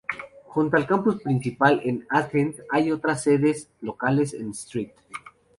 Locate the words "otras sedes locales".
2.91-4.33